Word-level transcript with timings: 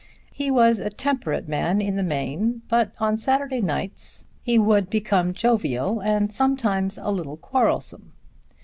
He 0.33 0.49
was 0.49 0.79
a 0.79 0.89
temperate 0.89 1.47
man 1.47 1.79
in 1.79 1.95
the 1.95 2.01
main; 2.01 2.63
but 2.67 2.91
on 2.97 3.19
Saturday 3.19 3.61
nights 3.61 4.25
he 4.41 4.57
would 4.57 4.89
become 4.89 5.31
jovial, 5.31 5.99
and 5.99 6.33
sometimes 6.33 6.97
a 6.99 7.11
little 7.11 7.37
quarrelsome. 7.37 8.11